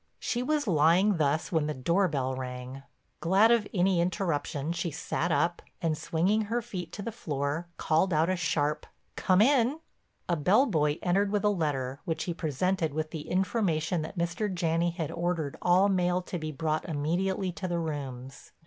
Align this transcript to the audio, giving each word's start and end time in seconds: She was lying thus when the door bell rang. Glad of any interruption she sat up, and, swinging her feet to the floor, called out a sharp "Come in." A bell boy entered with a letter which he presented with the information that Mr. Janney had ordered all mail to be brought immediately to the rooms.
She 0.17 0.41
was 0.41 0.65
lying 0.65 1.17
thus 1.17 1.51
when 1.51 1.67
the 1.67 1.75
door 1.75 2.07
bell 2.07 2.33
rang. 2.33 2.81
Glad 3.19 3.51
of 3.51 3.67
any 3.71 4.01
interruption 4.01 4.71
she 4.71 4.89
sat 4.89 5.31
up, 5.31 5.61
and, 5.79 5.95
swinging 5.95 6.45
her 6.45 6.59
feet 6.59 6.91
to 6.93 7.03
the 7.03 7.11
floor, 7.11 7.67
called 7.77 8.11
out 8.11 8.27
a 8.27 8.35
sharp 8.35 8.87
"Come 9.15 9.41
in." 9.43 9.79
A 10.27 10.35
bell 10.35 10.65
boy 10.65 10.97
entered 11.03 11.29
with 11.29 11.43
a 11.43 11.49
letter 11.49 11.99
which 12.03 12.23
he 12.23 12.33
presented 12.33 12.95
with 12.95 13.11
the 13.11 13.29
information 13.29 14.01
that 14.01 14.17
Mr. 14.17 14.51
Janney 14.51 14.89
had 14.89 15.11
ordered 15.11 15.55
all 15.61 15.87
mail 15.87 16.23
to 16.23 16.39
be 16.39 16.51
brought 16.51 16.89
immediately 16.89 17.51
to 17.51 17.67
the 17.67 17.77
rooms. 17.77 18.53